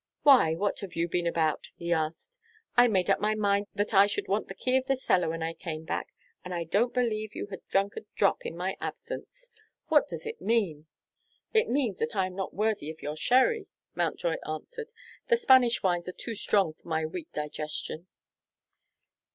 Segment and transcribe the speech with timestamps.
[0.23, 2.39] "Why, what have you been about?" he asked.
[2.75, 5.43] "I made up my mind that I should want the key of the cellar when
[5.43, 6.07] I came back,
[6.43, 9.51] and I don't believe you have drunk a drop in my absence.
[9.89, 10.87] What does it mean?"
[11.53, 14.87] "It means that I am not worthy of your sherry," Mountjoy answered.
[15.27, 18.07] "The Spanish wines are too strong for my weak digestion."